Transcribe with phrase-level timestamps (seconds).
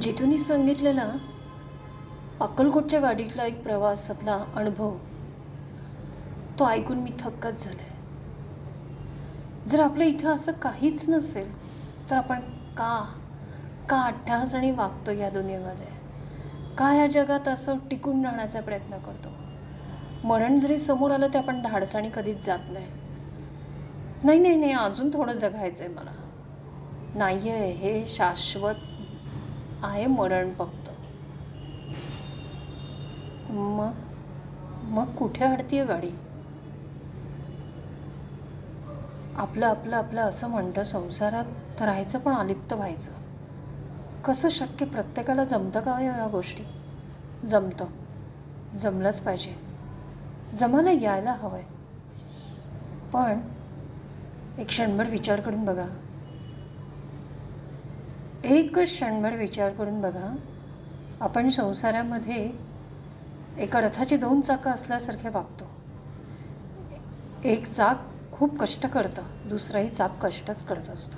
[0.00, 1.12] जितूनी सांगितलेला
[2.40, 4.96] अक्कलकोटच्या गाडीतला एक प्रवासातला अनुभव
[6.58, 7.86] तो ऐकून मी थक्कच झाले.
[9.68, 11.52] जर आपल्या इथं असं काहीच नसेल
[12.10, 12.40] तर आपण
[12.76, 13.14] का
[13.88, 15.86] का अठ्ठास आणि वागतो या दुनियेमध्ये?
[16.78, 19.28] का या जगात असं टिकून राहण्याचा प्रयत्न करतो?
[20.24, 22.86] मरण जरी समोर आलं ते आपण धाडसाने कधीच जात नाही.
[24.24, 26.10] नाही नाही नाही अजून थोडं जगायचं आहे मला.
[27.14, 28.74] नाही आहे हे शाश्वत
[29.82, 30.90] आहे मरण फक्त.
[33.50, 33.90] मग
[34.82, 36.10] मग कुठे अडतीये गाडी?
[39.36, 43.10] आपलं आपलं आपलं असं म्हणतं संसारात राहायचं पण अलिप्त व्हायचं.
[44.22, 46.64] कसं शक्य प्रत्येकाला जमतं का या गोष्टी?
[47.46, 47.84] जमतं.
[48.76, 49.54] जमलंच पाहिजे.
[50.56, 51.64] जमायला यायला हवं आहे
[53.12, 53.40] पण
[54.58, 55.86] एक क्षणभर विचार करून बघा.
[58.44, 60.36] एकच क्षणभर विचार करून बघा.
[61.20, 62.52] आपण संसारामध्ये
[63.58, 65.64] एका रथाची दोन चाकं असल्यासारखे वागतो.
[67.44, 68.00] एक चाक
[68.32, 71.16] खूप कष्ट करतं दुसराही चाक कष्टच करत असतं.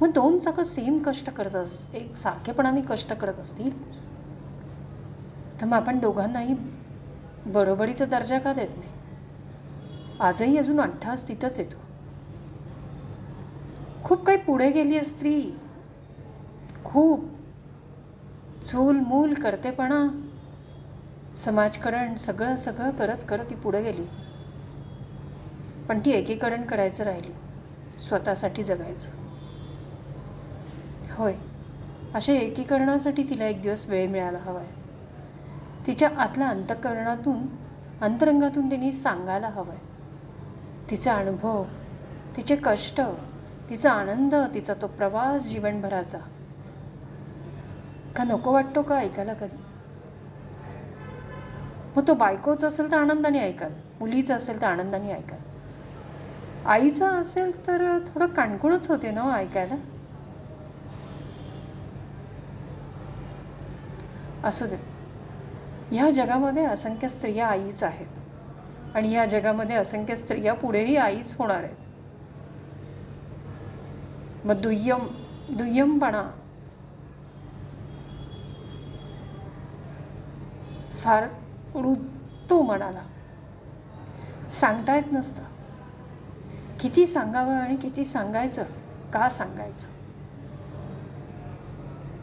[0.00, 3.92] मग दोन चाकं सेम कष्ट करत अस एक सारखेपणाने कष्ट करत असतील?
[5.60, 6.54] तर मग आपण दोघांनाही
[7.46, 8.90] बरोबरीचा दर्जा का देत नाही?
[10.20, 11.76] आजही अजून अठ्ठास तिथंच येतो.
[14.04, 15.50] खूप काही पुढे गेली आहे स्त्री.
[16.84, 17.28] खूप
[18.64, 20.06] चूलमूल करतेपणा
[21.36, 24.04] समाजकरण सगळं सगळं करत करत ती पुढे गेली.
[25.88, 27.32] पण ती एकीकरण करायचं राहिली.
[27.98, 29.10] स्वतःसाठी जगायचं.
[31.16, 31.34] होय.
[32.14, 34.80] अशा एकीकरणासाठी तिला एक दिवस वेळ मिळाला हवा आहे
[35.86, 37.38] तिच्या आतल्या अंतकरणातून
[38.00, 41.64] अंतरंगातून तिने सांगायला हवं आहे तिचा अनुभव
[42.36, 43.00] तिचे कष्ट
[43.70, 46.18] तिचा आनंद तिचा तो प्रवास जीवनभराचा
[48.16, 49.56] का नको वाटतो का ऐकायला कधी?
[51.96, 55.38] मग तो बायकोचा असेल तर आनंदाने ऐकाल मुलीचं असेल तर आनंदाने ऐकाल.
[56.66, 59.74] आईचा असेल तर थोडं काणकुणच होते ना हो ऐकायला.
[64.44, 64.76] असू दे.
[65.90, 71.76] ह्या जगामध्ये असंख्य स्त्रिया आईच आहेत आणि ह्या जगामध्ये असंख्य स्त्रिया पुढेही आईच होणार आहेत.
[74.46, 75.06] मग दुय्यम
[75.48, 76.22] दुय्यमपणा
[81.02, 81.24] फार
[81.76, 83.02] ऋतू मनाला.
[84.60, 85.42] सांगता येत नसतं.
[86.80, 88.62] किती सांगावं आणि किती सांगायचं
[89.12, 89.86] का सांगायचं?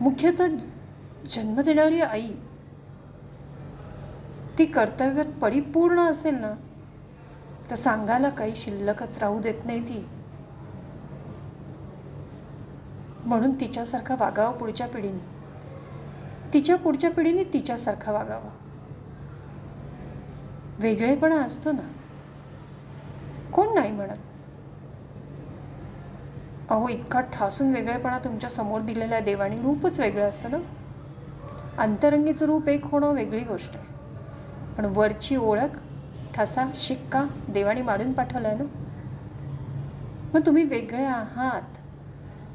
[0.00, 0.46] मुख्यतः
[1.30, 2.30] जन्म देणारी आई
[4.58, 6.52] ती कर्तव्यात परिपूर्ण असेल ना
[7.70, 10.08] तर सांगायला काही शिल्लकच राहू देत नाही ती.
[13.24, 15.40] म्हणून तिच्यासारखा वागावं पुढच्या पिढीने.
[16.52, 18.59] तिच्या पुढच्या पिढीने तिच्यासारखा वागावा.
[20.80, 21.92] वेगळेपणा असतो ना.
[23.52, 24.16] कोण नाही म्हणत?
[26.70, 30.58] अहो इतका ठासून वेगळेपणा तुमच्यासमोर दिलेल्या देवाने रूपच वेगळं असतं ना.
[31.78, 33.86] अंतरंगीचं रूप एक होणं वेगळी गोष्ट आहे.
[34.76, 35.78] पण वरची ओळख
[36.34, 38.64] ठसा शिक्का देवाने मारून पाठवला ना.
[40.34, 41.62] मग तुम्ही वेगळे आहात.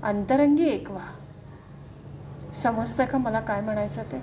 [0.04, 1.08] अंतरंगी एक व्हा.
[2.54, 4.20] समजतं का मला काय म्हणायचं ते?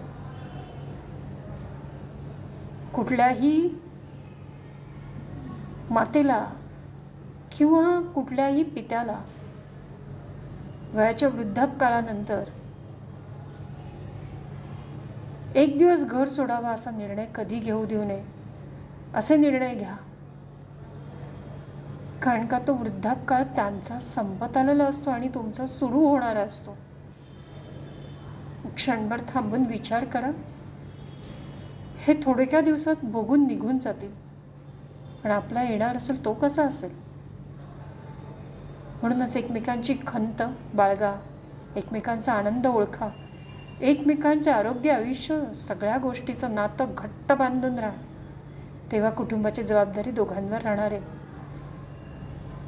[2.95, 3.82] कुठल्याही
[5.93, 6.47] मातेला
[7.59, 9.19] किंवा कुठल्याही पित्याला.
[10.93, 12.45] वयाच्या वृद्धापकाळानंतर
[15.55, 18.25] एक दिवस घर सोडावा असा निर्णय कधी घेऊ देऊ नये
[19.15, 19.97] असे निर्णय घ्या.
[22.23, 26.77] कारण का तो वृद्धापकाळ त्यांचा संपत आलेला असतो आणि तुमचा सुरू होणारा असतो.
[28.77, 30.31] क्षणभर थांबून विचार करा.
[31.99, 34.32] हे थोडक्या दिवसात बघून निघून जातील.
[35.25, 36.91] पण आपला येणार असेल तो कसा असेल?
[39.03, 40.43] म्हणूनच एकमेकांची खंत
[40.75, 41.15] बाळगा
[41.77, 43.09] एकमेकांचा आनंद ओळखा
[43.81, 47.93] एकमेकांचे आरोग्य आयुष्य सगळ्या गोष्टीचं नातं घट्ट बांधून राहा.
[48.93, 50.93] तेव्हा कुटुंबाची जबाबदारी दोघांवर राहणार.
[50.93, 51.21] आहे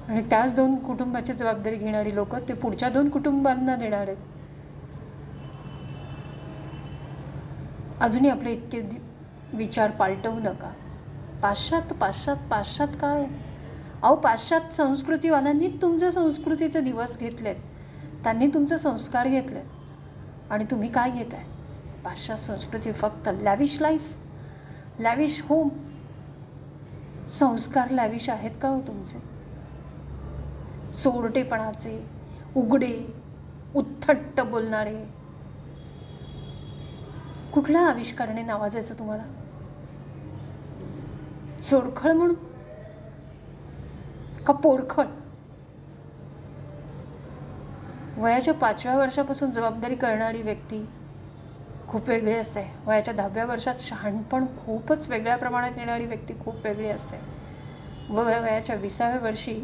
[0.08, 4.08] आणि त्याच दोन कुटुंबाची जबाबदारी घेणारी लोक ते पुढच्या दोन कुटुंबांना देणार.
[4.08, 4.32] आहेत
[8.02, 8.80] अजूनही आपले इतके
[9.56, 10.72] विचार पालटवू नका.
[11.44, 13.24] पाश्चात पाश्चात पाश्चात काय?
[14.02, 17.56] अहो पाश्चात संस्कृतीवाल्यांनी तुमच्या संस्कृतीचे दिवस घेतलेत.
[18.22, 19.64] त्यांनी तुमचे संस्कार घेतलेत.
[20.50, 24.16] आणि तुम्ही काय घेत आहे पाश्चात संस्कृती फक्त लॅविश लाईफ
[24.98, 25.68] लॅविश होम
[27.30, 29.18] संस्कार लॅविश आहेत का हो तुमचे?
[30.92, 32.06] चोरटेपणाचे
[32.56, 33.14] उघडे
[33.74, 35.04] उत्थट्ट बोलणारे.
[37.54, 39.22] कुठल्या आविष्काराने नावाजायचं तुम्हाला?
[41.64, 42.34] चोरखळ म्हणून?
[44.44, 45.06] का पोरखळ
[48.16, 50.86] वयाच्या पाचव्या वर्षापासून जबाबदारी करणारी व्यक्ती
[51.88, 52.74] खूप वेगळी असते.
[52.86, 57.16] वयाच्या दहाव्या वर्षात शहाणपण खूपच वेगळ्या प्रमाणात येणारी व्यक्ती खूप वेगळी असते.
[58.12, 59.60] व वयाच्या विसाव्या वर्षी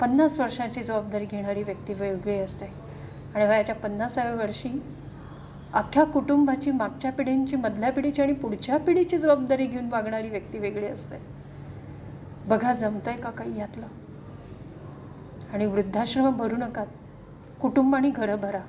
[0.00, 2.66] पन्नास वर्षांची जबाबदारी घेणारी व्यक्ती वेगळी असते.
[3.34, 4.82] आणि वयाच्या पन्नासाव्या वर्षी
[5.74, 11.16] अख्ख्या कुटुंबाची मागच्या पिढींची मधल्या पिढीची आणि पुढच्या पिढीची जबाबदारी घेऊन वागणारी व्यक्ती वेगळी असते.
[12.46, 13.86] बघा जमतंय का काही यातलं?
[15.52, 16.84] आणि वृद्धाश्रम भरू नका.
[17.60, 18.60] कुटुंब आणि घरं भरा.